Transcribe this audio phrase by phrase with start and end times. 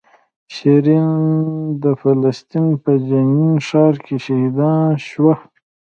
[0.53, 1.13] شیرین
[1.83, 5.35] د فلسطین په جنین ښار کې شهیدان شوه.